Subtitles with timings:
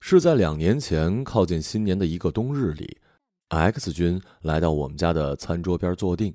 [0.00, 2.98] 是在两年前靠近新年的一个冬日里
[3.48, 6.34] ，X 君来到我们家的餐桌边坐定。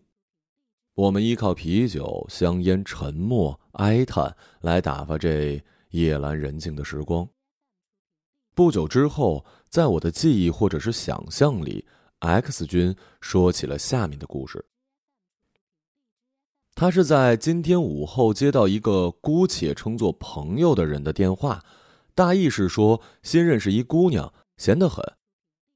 [0.93, 7.27] 我们依靠啤酒、香烟、沉默、哀叹来打发这夜阑人静的时光。
[8.53, 11.85] 不久之后，在我的记忆或者是想象里
[12.19, 14.65] ，X 君说起了下面的故事。
[16.75, 21.63] 他是在今天午后接到一个姑且称作朋友的人的电话，
[22.13, 25.03] 大意是说新认识一姑娘，闲得很，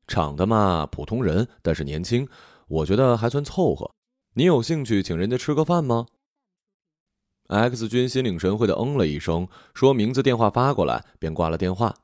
[0.08, 2.27] 长得嘛普通人，但是年轻，
[2.68, 3.90] 我觉得还算凑合。
[4.34, 6.08] 你有兴趣请人家吃个饭吗
[7.48, 11.96] ？X 君心领神会的嗯了一声，说名字电话发过来，便挂了电话。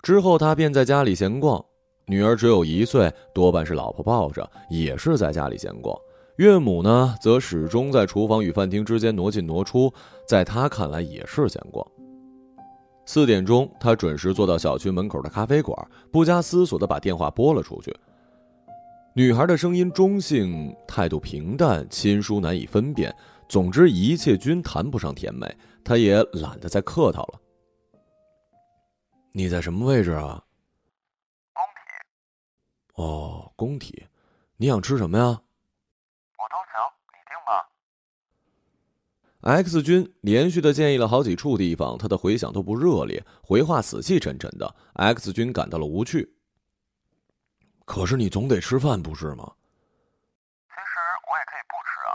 [0.00, 1.62] 之后他便在家里闲逛，
[2.06, 5.94] 女儿只有一岁，多半是老婆抱着，也是在家里闲逛。
[6.36, 9.92] 岳母呢，则始终在厨房与饭厅之间挪进挪出，
[10.26, 11.84] 在他看来也是闲逛。
[13.08, 15.74] 四点钟，他准时坐到小区门口的咖啡馆，
[16.12, 17.98] 不加思索的把电话拨了出去。
[19.14, 23.10] 女孩的声音中性，态度平淡，亲疏难以分辨。
[23.48, 25.56] 总之，一切均谈不上甜美。
[25.82, 27.40] 他也懒得再客套了。
[29.32, 30.44] 你在什么位置啊？
[31.54, 33.02] 工体。
[33.02, 34.04] 哦，工体。
[34.58, 35.24] 你想吃什么呀？
[35.24, 37.70] 我都行，你定吧。
[39.40, 44.74] X 君连续的建议了好几处地方，他的回响都不热烈，回话死气沉沉的。
[44.94, 46.34] X 君感到了无趣。
[47.84, 49.54] 可是你总得吃饭，不是吗？
[50.66, 50.98] 其实
[51.30, 52.10] 我也可以不吃啊。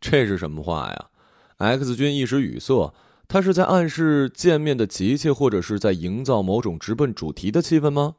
[0.00, 1.10] 这是什么话呀
[1.58, 2.94] ？X 君一时语塞，
[3.28, 8.14] 他是在暗示见面的急切，或者是在营造某种直奔主题的气氛吗？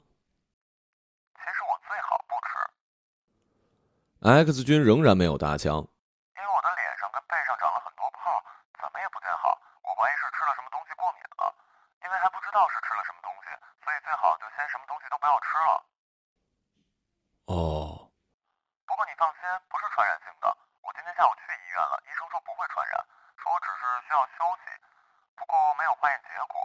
[1.35, 2.51] 其实我最好不吃。
[4.51, 5.79] X 君仍然没有搭腔。
[5.79, 8.37] 因为我的脸上跟背上长了很多泡，
[8.77, 9.57] 怎么也不见好。
[9.81, 11.49] 我怀疑是吃了什么东西过敏了，
[12.05, 13.51] 因为还不知道是吃了什么东西，
[13.83, 15.71] 所以最好就先什么东西都不要吃了。
[17.51, 18.07] 哦。
[18.87, 20.47] 不过你放心，不是传染性的。
[20.83, 22.95] 我今天下午去医院了，医生说不会传染，
[23.39, 24.71] 说我只是需要休息。
[25.35, 26.59] 不过没有化验结果，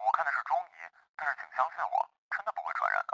[0.00, 0.76] 我看的是中医，
[1.16, 1.96] 但是请相信我，
[2.32, 3.12] 真的不会传染的。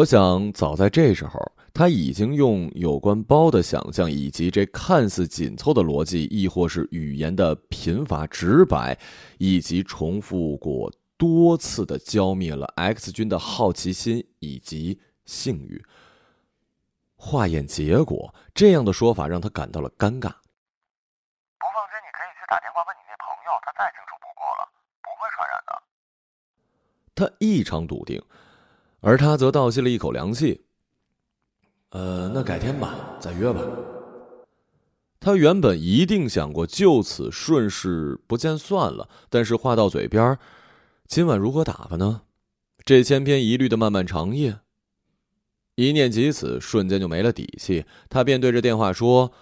[0.00, 1.38] 我想早在这时候，
[1.74, 8.98] 他已经用有关包的想象，以及这看似紧凑的逻辑，亦或是语言的贫乏直白，
[9.36, 15.84] 以及重复过多次的浇灭了 X 君的好奇心以及性欲。
[17.16, 20.32] 化验结果这样的说法让他感到了尴尬。
[21.58, 24.66] 不放心，你可以去打电话问你那朋友，他再清楚不过了，
[25.02, 25.82] 不会传染的。
[27.14, 28.18] 他异常笃定，
[29.00, 30.62] 而他则倒吸了一口凉气。
[31.90, 33.60] 呃，那改天吧，再约吧。
[35.18, 40.38] 他原本一定想过就此顺势不见算了，但是话到嘴边，
[41.06, 42.22] 今晚如何打发呢？
[42.84, 44.60] 这千篇一律的漫漫长夜。
[45.74, 47.84] 一念及此，瞬间就没了底气。
[48.08, 49.32] 他便对着电话说：“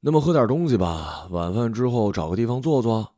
[0.00, 3.14] 那么喝点东西吧，晚饭之后找个地方坐坐。”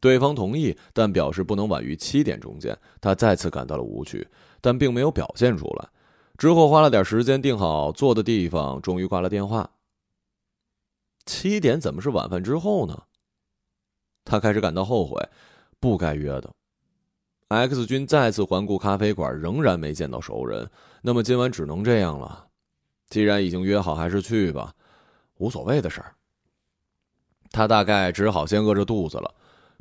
[0.00, 2.76] 对方同意，但表示不能晚于七点中间。
[3.00, 4.26] 他再次感到了无趣，
[4.60, 5.88] 但并没有表现出来。
[6.36, 9.70] 之后花了点时间定好坐的地方，终于挂了电话。
[11.24, 13.02] 七点怎么是晚饭之后呢？
[14.24, 15.20] 他开始感到后悔，
[15.80, 16.50] 不该约的。
[17.48, 20.68] X 君再次环顾咖啡馆，仍然没见到熟人。
[21.00, 22.46] 那么今晚只能这样了。
[23.08, 24.74] 既然已经约好，还是去吧，
[25.36, 26.14] 无所谓的事儿。
[27.52, 29.32] 他大概只好先饿着肚子了，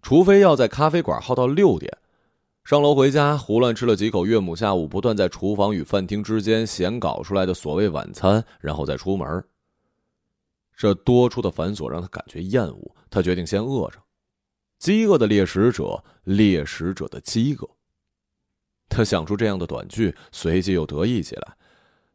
[0.06, 1.92] 除非要在咖啡馆耗到六点。
[2.64, 9.44] 上楼回家，胡乱吃了几口岳母下午不断在厨房与饭厅之间闲搞出来的所谓晚餐，然后再出门。
[10.78, 13.98] 这多出的繁琐让他感觉厌恶，他决定先饿着。
[14.78, 17.68] 饥饿的猎食者，猎食者的饥饿。
[18.88, 21.58] 他想出这样的短句，随即又得意起来。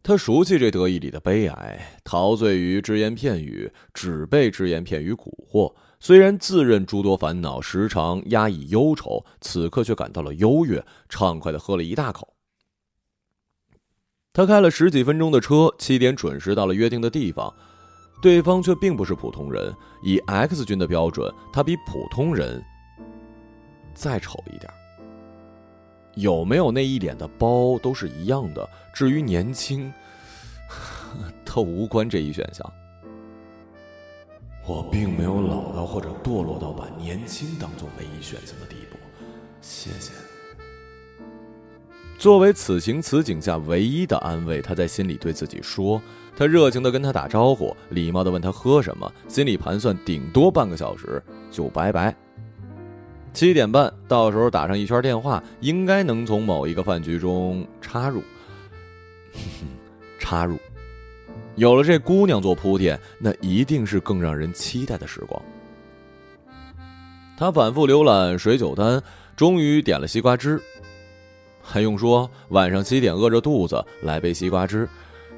[0.03, 5.75] 他熟悉这得意里的悲哀，陶醉于只言片语，只被只言片语蛊惑。
[5.99, 12.35] 虽然自认诸多烦恼，时常压抑忧愁，此刻却感到了优越，畅快的喝了一大口。
[14.33, 17.53] 他开了十几分钟的车，七点准时到了约定的地方。
[18.23, 22.63] 对方却并不是普通人，以 X 军的标准，他比普通人
[23.95, 24.80] 再丑一点。
[26.21, 28.69] 有没有那一脸的包都是一样的。
[28.93, 29.93] 至于年轻，
[31.45, 32.73] 都无关这一选项。
[34.67, 38.97] 我并没有老到或者堕落到把年轻当做唯一选择的地步。
[39.61, 40.13] 谢谢。
[42.19, 46.01] 作为此情此景下唯一的安慰，他在心里对自己说。
[46.37, 52.15] 他热情的跟他打招呼，礼貌的问他喝什么，心里盘算顶多半个小时就拜拜。
[53.33, 58.23] 七点半，到时候打上一圈电话，应该能从某一个饭局中插入。
[60.19, 60.59] 插入，
[61.57, 65.41] 有了这姑娘做铺垫，那一定是更让人期待的时光。
[67.39, 69.03] 他反复浏览水酒单，
[69.35, 70.61] 终于点了西瓜汁。
[71.63, 74.89] 还用说，晚上七点饿着肚子来杯西瓜汁。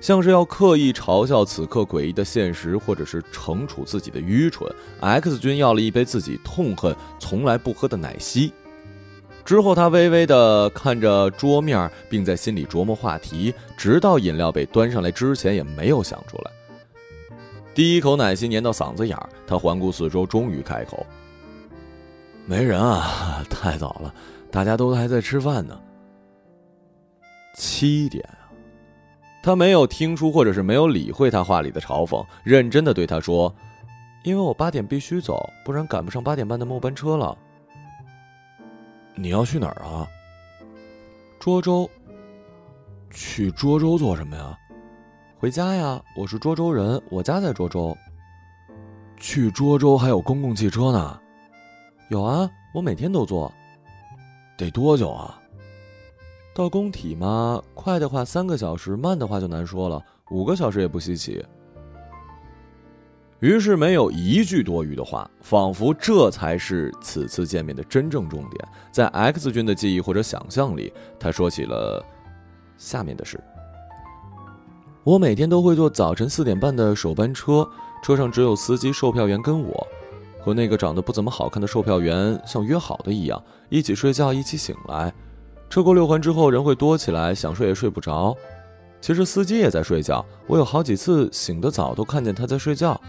[0.02, 4.68] 像是要刻意嘲笑此刻诡异的现实，或者是惩处自己的愚蠢。
[5.00, 8.52] X 君要了一杯自己痛恨、从来不喝的奶昔。
[9.44, 16.50] 之后，他微微的看着桌面，并在心里琢磨话题，直到饮料被端上来之前，也没有想出来。
[17.72, 21.06] 第一口奶昔粘到嗓子眼儿，他环顾四周，终于开口
[22.44, 24.12] ：“没人啊，太早了，
[24.50, 25.78] 大家都还在吃饭呢。
[27.56, 28.28] 七点。”
[29.42, 33.52] 他没有听出，或者是没有理会他话里的嘲讽，认真的对他说
[34.22, 37.36] ：“因为我八点必须走，不然赶不上八点半的末班车了。”
[39.16, 40.06] 你要去哪儿啊？
[41.40, 41.90] 涿州。
[43.10, 44.56] 去涿州做什么呀？
[45.38, 47.94] 回家呀，我是涿州人，我家在涿州。
[49.18, 51.20] 去涿州还有公共汽车呢？
[52.10, 53.52] 有啊，我每天都坐。
[54.56, 55.41] 得多久啊？
[56.54, 61.44] 到工体嘛，快的话三个小时，慢的话就难说了，五个小时也不稀奇。
[63.40, 68.68] 于是没有一句多余的话，仿佛这才是此次见面的真正重点。
[68.92, 72.04] 在 X 君的记忆或者想象里，他说起了
[72.76, 73.42] 下面的事：
[75.02, 77.68] 我每天都会坐早晨四点半的首班车，
[78.04, 79.86] 车上只有司机、售票员跟我，
[80.38, 85.12] 和那个长得不怎么好看的售票员像约好的一样，一起睡觉，一起醒来。
[85.72, 88.36] 车过六环之后，人会多起来，想睡也睡不着。
[89.00, 93.00] 其实司机也在睡觉，我有好几次醒得早，都看见他在睡觉。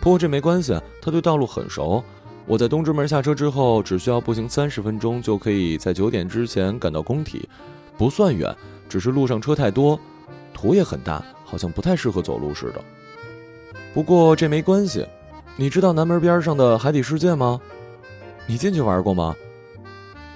[0.00, 2.02] 不过这没关系，他对道路很熟。
[2.46, 7.46] 我在东直门下车之后，只需要步行三十分钟，就可以在九点之前赶到工体，
[7.98, 8.56] 不算远，
[8.88, 10.00] 只是路上车太多，
[10.54, 12.80] 土也很大，好像不太适合走路似的。
[13.92, 15.06] 不过这没关系，
[15.56, 17.60] 你知道南门边上的海底世界吗？
[18.46, 19.36] 你进去玩过吗？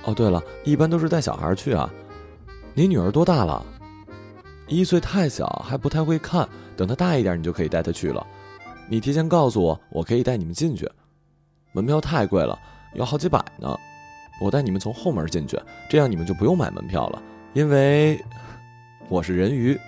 [0.04, 1.88] 哦，对了，一般都是带小孩去啊。
[2.74, 3.64] 你女儿多大了？
[4.66, 6.48] 一岁太小，还不太会看。
[6.76, 8.26] 等她大一点，你就可以带她去了。
[8.88, 10.88] 你提前告诉我，我可以带你们进去。
[11.72, 12.58] 门票太贵了，
[12.94, 13.76] 要好几百呢。
[14.40, 15.60] 我带你们从后门进去，
[15.90, 18.18] 这样你们就不用买门票了，因为
[19.08, 19.78] 我是人鱼。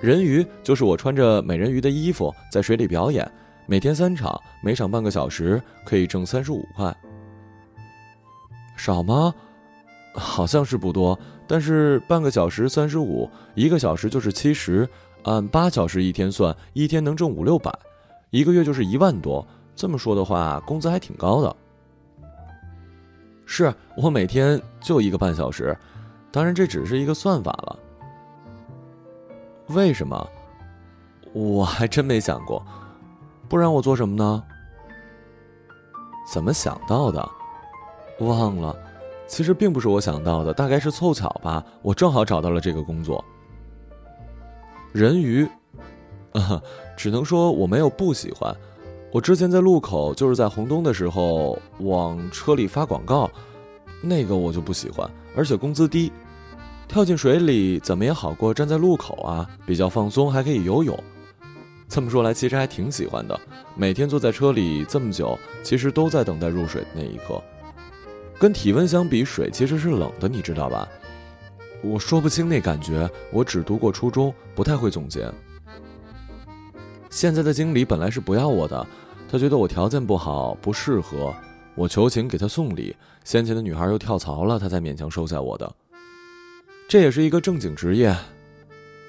[0.00, 3.30] 人鱼就是我穿着美人鱼的衣服在水里表演。
[3.66, 6.94] 每天三场，每场半个小时，可以挣三十五块。
[8.76, 9.34] 少吗？
[10.14, 14.86] 好像是不多，但是半个小时三十五，一个小时就是七十，
[15.22, 17.72] 按八小时一天算，一天能挣五六百，
[18.30, 19.46] 一个月就是一万多。
[19.74, 21.56] 这么说的话，工资还挺高的。
[23.46, 25.74] 是我每天就一个半小时，
[26.30, 27.78] 当然这只是一个算法了。
[29.68, 30.28] 为什么？
[31.32, 32.62] 我还真没想过。
[33.52, 34.42] 不然我做什么呢？
[36.32, 37.30] 怎么想到的？
[38.20, 38.74] 忘了。
[39.26, 41.62] 其实并不是我想到的，大概是凑巧吧。
[41.82, 43.22] 我正好找到了这个工作。
[44.90, 45.46] 人鱼，
[46.96, 48.56] 只能说我没有不喜欢。
[49.12, 53.30] 我之前在路口，就是在红灯的时候往车里发广告，
[54.00, 56.10] 那个我就不喜欢，而且工资低。
[56.88, 60.98] 跳进水里怎么也好过站在路口啊，比较放松，还可以游泳。
[61.94, 63.38] 这么说来，其实还挺喜欢的。
[63.76, 67.38] 每天坐在车里这么久，其实都在等待入水的那一刻。
[68.38, 70.88] 跟体温相比，水其实是冷的，你知道吧？
[71.82, 75.30] 我说不清那感觉，我只读过初中，不太会总结。
[77.10, 78.86] 现在的经理本来是不要我的，
[79.30, 81.34] 他觉得我条件不好，不适合。
[81.74, 85.70] 我求情给他送礼，先前的女孩又跳槽了，他才勉强收下我的。
[86.88, 88.16] 这也是一个正经职业，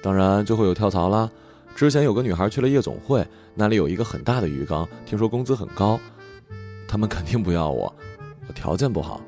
[0.01, 1.31] 当然就会有跳槽啦。
[1.75, 3.25] 之前有个女孩去了夜总会，
[3.55, 5.99] 那里有一个很大的鱼缸，听说工资很高，
[6.87, 7.93] 他们肯定不要我，
[8.47, 9.19] 我条件不好。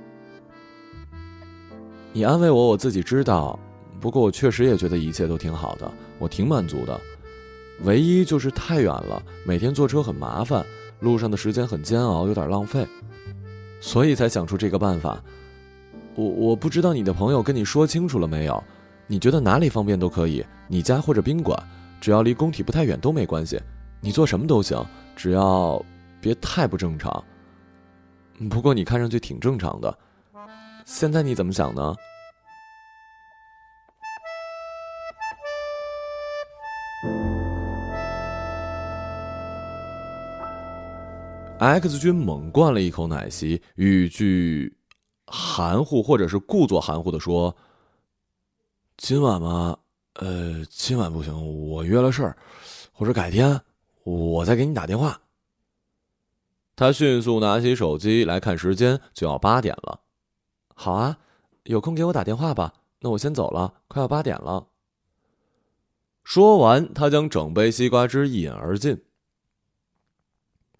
[2.13, 3.59] 你安慰我，我自己知道，
[3.99, 7.01] 不过我确实也觉得一切都挺好的，我挺满足的，
[7.83, 10.63] 唯一就是太远了，每天坐车很麻烦，
[10.99, 12.87] 路上的时间很煎熬，有点浪费，
[13.81, 15.21] 所以才想出这个办法。
[16.13, 18.63] 我我不知道你的朋友跟你说清楚了没有？
[19.07, 21.61] 你觉得哪里方便都可以，你家或者宾馆。
[22.01, 23.59] 只要离工体不太远都没关系，
[24.01, 24.85] 你做什么都行，
[25.15, 25.83] 只要
[26.21, 27.23] 别太不正常。
[28.49, 29.97] 不过你看上去挺正常的，
[30.85, 31.95] 现在你怎么想呢
[41.57, 44.77] ？X 君猛灌了一口奶昔，语句
[45.25, 47.55] 含糊或者是故作含糊的说
[48.97, 49.77] ：“今晚吗？
[50.15, 52.37] 呃，今晚不行，我约了事儿，
[52.91, 53.61] 或者改天，
[54.03, 55.21] 我再给你打电话。”
[56.75, 60.01] 他迅速拿起手机来看时间，就要八点了。
[60.73, 61.17] 好啊，
[61.63, 62.73] 有空给我打电话吧。
[62.99, 64.67] 那我先走了，快要八点了。
[66.23, 69.04] 说完，他将整杯西瓜汁一饮而尽。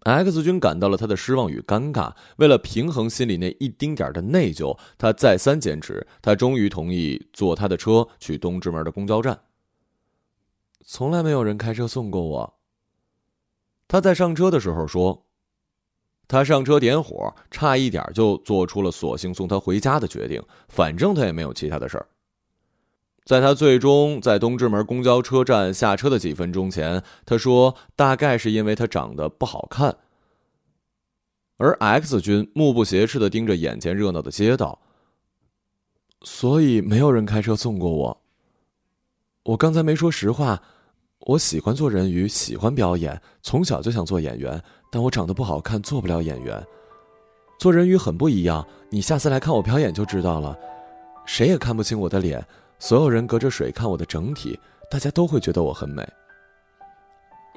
[0.05, 6.05] X 君感到了他的失望与尴尬，为了平衡心里那一丁点的内疚，他再三坚持。
[6.21, 9.39] 他终于同意坐他的车去东直门的公交站。
[10.83, 12.59] 从来没有人开车送过我。
[13.87, 15.23] 他在上车的时候说。
[16.27, 20.41] 他上车点火，差一点就做出了索性送他回家的决定。
[20.67, 22.07] 反正他也没有其他的事儿。
[23.25, 29.97] 在他最终在东直门公交车站下车的几分钟前，他说：“大概是因为他长得不好看。”
[31.57, 34.79] 而 X 君目不斜视的盯着眼前热闹的街道，
[36.21, 38.21] 所以没有人开车送过我。
[39.43, 40.61] 我刚才没说实话，
[41.21, 44.61] 我喜欢做人鱼，喜欢表演，从小就想做演员。
[44.91, 46.63] 但我长得不好看，做不了演员。
[47.57, 50.55] 做人鱼很不一样，你下次来看我表演就知道了。
[51.25, 52.45] 谁也看不清我的脸，
[52.79, 56.07] 所有人隔着水看我的整体，大家都会觉得我很美。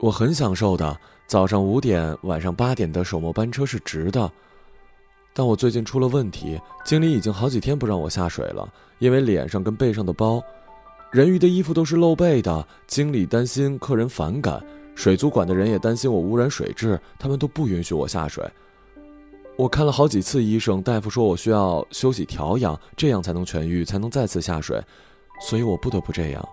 [0.01, 0.97] 我很享受的，
[1.27, 4.31] 早上五点、晚上八点的首末班车是直的。
[5.35, 10.43] 但我最近出了问题，经理已经好几天不让我下水了，因为脸上跟背上的包。
[11.11, 14.65] 人鱼的衣服都是露背的，经理担心客人反感。
[14.95, 18.45] 水族馆的人也担心我污染水质，他们都不允许我下水。
[19.59, 24.81] 我看了好几次医生，大夫说我需要休息调养，这样才能痊愈，才能再次下水，
[25.41, 26.49] 所以我不得不这样。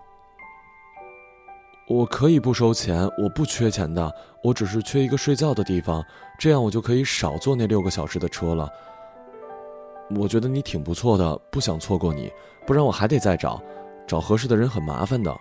[1.87, 4.11] 我可以不收钱，我不缺钱的，
[4.43, 6.03] 我只是缺一个睡觉的地方，
[6.39, 8.67] 这样我就可以少坐那六个小时的车了。
[10.15, 12.33] 我觉得你挺不错的，不想错过你，
[12.65, 13.61] 不然我还得再找，
[14.07, 15.31] 找合适的人很麻烦的。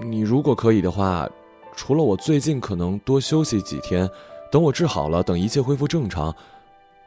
[0.00, 1.28] 你如果可以的话。
[1.78, 4.08] 除了我最近可能多休息几天，
[4.50, 6.34] 等我治好了，等一切恢复正常，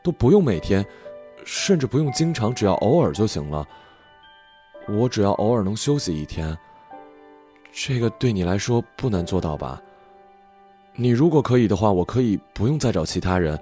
[0.03, 0.85] 都不用每天，
[1.45, 3.67] 甚至不用经常，只要偶尔就行了。
[4.87, 6.57] 我只要偶尔能休息一天，
[7.71, 9.81] 这个对你来说不难做到吧？
[10.95, 13.57] 你如果可以的话，我可以不用再找其他人。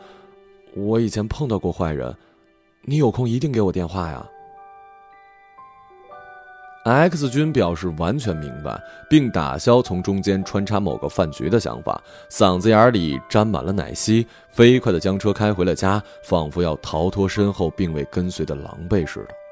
[0.76, 2.16] 我以前碰到过坏人，
[2.82, 4.28] 你有空一定给我电话呀。
[6.88, 19.47] X 君表示完全明白，并打消从中间穿插某个饭局的想法，嗓子眼里沾满了奶昔，飞快地将车开回了家，仿佛要逃脱身后并未跟随的狼狈似的。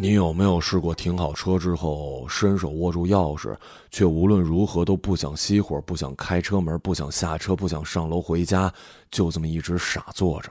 [0.00, 3.54] 你有没有试过停好车之后，伸手握住钥匙，
[3.90, 8.72] 却无论如何都不想熄火，不想开车门，不想下车，不想上楼回家，
[9.10, 10.50] 就这么一直傻坐着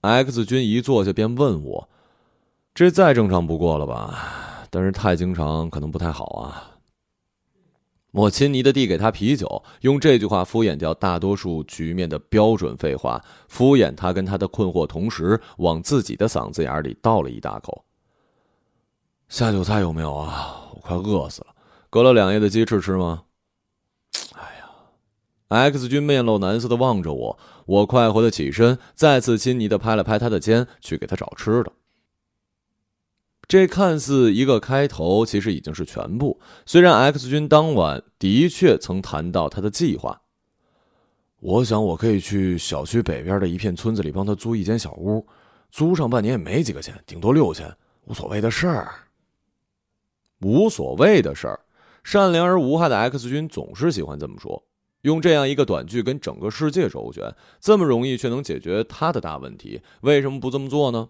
[0.00, 1.88] ？X 君一坐下便问我
[2.74, 4.66] ：“这再正常不过了吧？
[4.68, 6.66] 但是太经常可能不太好啊。”
[8.12, 17.84] 我亲昵的递给他啤酒，用这句话敷衍掉大多数局面的标准废话，敷衍他跟他的困惑，同时往自己的嗓子眼里倒了一大口。
[19.28, 20.68] 下酒菜有没有啊？
[20.74, 21.48] 我快饿死了，
[21.88, 23.22] 隔了两夜的鸡翅吃吗？
[24.34, 31.72] 哎呀，X 君面露难色的望着我，我快活的起身，再次亲昵的拍了拍他的肩，去给他找吃的。
[33.50, 36.38] 这看似一个开头，其实已经是全部。
[36.64, 40.22] 虽然 X 君当晚的确曾谈到他的计划，
[41.40, 45.26] 我想我可以去小区北边的一片村子里帮他租一间小屋，
[45.68, 48.94] 租上半年也没几个钱，顶多六千，无所谓的事儿。
[50.42, 51.58] 无所谓的事儿，
[52.04, 54.64] 善良而无害的 X 君总是喜欢这么说。
[55.02, 61.08] 用这样一个短句跟整个世界周旋，这么容易却能解决他的大问题，为什么不这么做呢？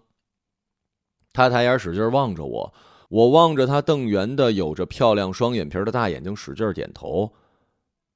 [1.33, 2.73] 他抬眼使劲望着我，
[3.09, 7.33] 我望着他瞪圆的、有着漂亮双眼皮的大眼睛，使劲点头。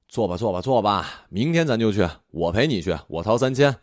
[0.08, 3.76] 坐吧，坐吧，坐吧，明天咱就去，我陪你去，我掏三千。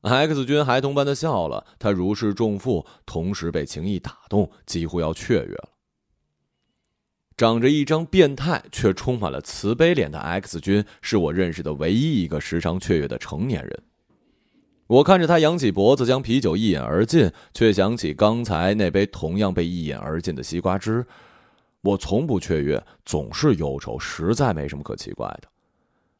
[0.00, 5.70] X 君孩童般的笑了，他如释重负，同时被情意打动，几乎要雀跃了。
[7.36, 13.82] 长着一张变态却充满了慈悲脸的 X 君，是我认识的唯一一个时常雀跃的成年人。
[14.86, 21.06] 我看着他扬起脖子，将啤酒一饮而尽，却想起刚才那杯同样被一饮而尽的西瓜汁。
[21.80, 25.48] 我从不雀跃，总是忧愁，实在没什么可奇怪的。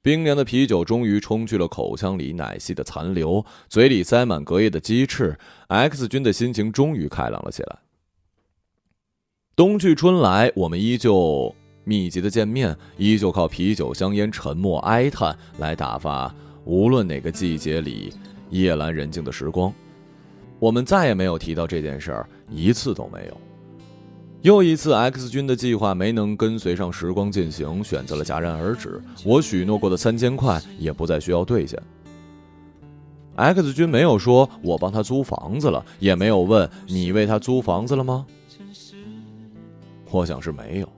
[0.03, 5.39] 冰凉的啤酒终于冲去了口腔里奶昔的残留，嘴里塞满隔夜的鸡翅。
[5.69, 7.79] X 君的心情终于开朗了起来。
[9.57, 11.55] 冬去春来，我们依旧
[11.85, 16.35] 密集的见面，依旧靠啤酒、香烟、沉默、哀叹来打发
[16.67, 18.13] 无论哪个季节里
[18.63, 19.73] 夜阑人静的时光。
[20.59, 23.37] 我们再也没有提到这件事儿，一次都没有。
[24.43, 29.01] 又一次，X 君的计划没能跟随上时光进行，选择了戛然而止。
[29.25, 31.83] 我许诺过的三千块也不再需要兑现。
[33.37, 38.25] X 君没有说我帮他租房子了，也没有问你为他租房子了吗？
[40.11, 40.89] 我想是没有。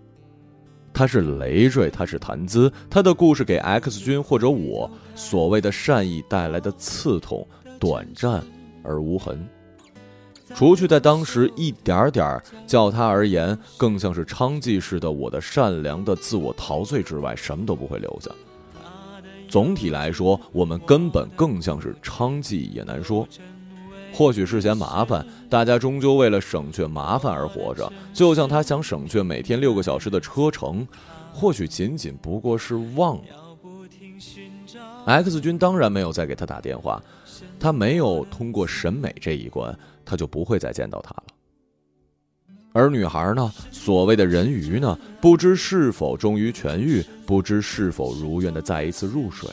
[0.96, 7.46] 他是累赘，他是谈资，他的故事给 X 君或者我所谓的善意带来的刺痛，
[7.78, 8.42] 短暂
[8.82, 9.46] 而无痕。
[10.54, 18.30] 除去在当时一点点儿，叫他而言更像是娼妓似的我的善良的自我陶醉之外，什么都不会留下。
[19.50, 23.28] 总体来说，我们根本更像是娼妓也难说。
[24.16, 27.92] 或许是嫌麻烦，大家终究为了省却麻烦而活着。
[28.14, 30.88] 就像他想省却每天六个小时的车程，
[31.35, 33.25] 或许仅仅不过是忘了。
[35.04, 37.02] X 君当然没有再给他打电话，
[37.61, 39.78] 他没有通过审美这一关。
[40.02, 41.25] 他就不会再见到他了。
[42.73, 43.52] 而女孩呢？
[43.73, 44.96] 所谓的人鱼呢？
[45.20, 49.50] 不知是否终于痊愈，不知是否如愿的再一次入水。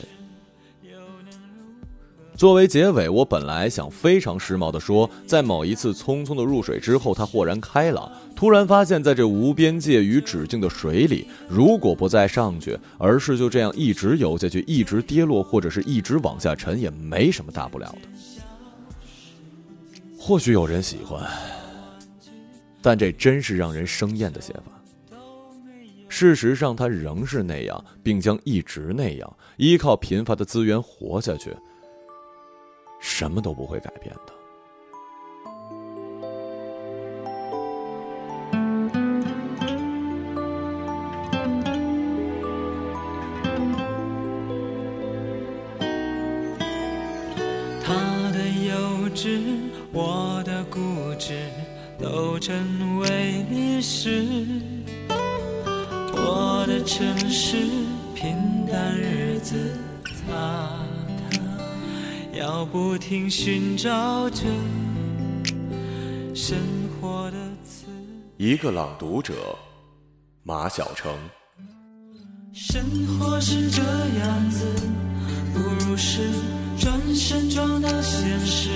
[2.36, 18.08] 作为结尾，我本来想非常时髦的说，在某一次匆匆的入水之后，他豁然开朗，突然发现，在这无边界与止境的水里，如果不再上去，而是就这样一直游下去，一直跌落，或者是一直往下沉，也没什么大不了的。
[20.18, 21.22] 或许有人喜欢，
[22.82, 24.72] 但这真是让人生厌的写法。
[26.08, 31.54] 事实上，他仍是那样，并将一直那样，依靠贫乏的资源活下去，
[33.06, 34.32] 什么都不会改变的。
[47.84, 47.92] 他
[48.32, 49.70] 的幼稚。
[49.96, 51.48] 我的固执
[52.00, 54.26] 都成为历史，
[56.12, 57.58] 我的城市
[58.12, 59.78] 平淡日子，
[60.26, 60.83] 他
[62.36, 64.42] 要不停寻找着
[66.34, 66.58] 生
[67.00, 67.86] 活的词。
[68.36, 69.34] 一个朗读者，
[70.42, 71.12] 马晓成。
[72.52, 74.66] 生活是这样子，
[75.52, 76.22] 不如是
[76.76, 78.68] 转身撞到现实。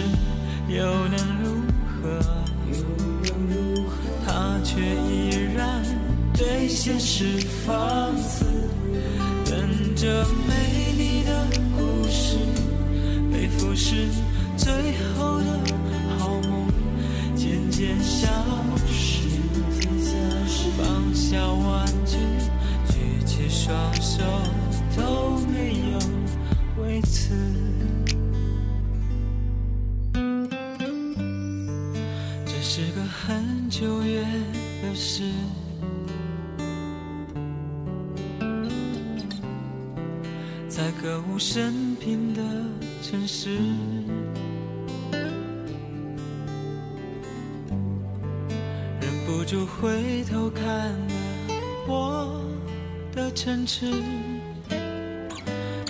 [0.69, 1.61] 又能如
[2.03, 2.21] 何？
[4.25, 5.83] 他却依然
[6.35, 8.45] 对现实放肆，
[9.45, 10.25] 等着
[13.79, 14.09] 是，
[14.57, 14.73] 最
[15.15, 15.45] 后的
[16.19, 16.67] 好梦
[17.37, 18.29] 渐渐消
[18.89, 19.29] 失。
[20.77, 22.17] 放下玩具，
[22.89, 24.23] 举起双手，
[24.97, 25.99] 都没有
[26.83, 27.35] 为此。
[32.47, 34.25] 这是个很久远
[34.83, 35.23] 的事，
[40.79, 42.41] 在歌舞升平的
[43.03, 43.59] 城市，
[49.01, 50.97] 忍不住回头看了
[51.89, 52.41] 我
[53.13, 53.93] 的城池，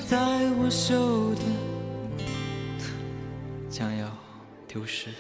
[0.09, 0.17] 在
[0.53, 1.43] 我手的
[3.69, 4.11] 将要
[4.67, 5.11] 丢失。